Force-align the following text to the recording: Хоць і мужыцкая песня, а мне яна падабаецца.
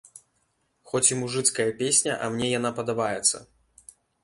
Хоць 0.91 1.09
і 1.13 1.17
мужыцкая 1.19 1.67
песня, 1.83 2.17
а 2.23 2.31
мне 2.33 2.51
яна 2.59 2.73
падабаецца. 2.83 3.45